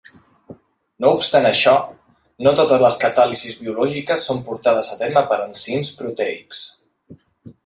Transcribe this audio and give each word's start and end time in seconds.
No 1.03 1.09
obstant 1.17 1.47
això, 1.49 1.73
no 2.47 2.55
totes 2.61 2.81
les 2.85 2.97
catàlisis 3.05 3.61
biològiques 3.67 4.27
són 4.31 4.43
portades 4.49 4.93
a 4.97 5.01
terme 5.05 5.27
per 5.35 5.39
enzims 5.49 5.97
proteics. 6.01 6.69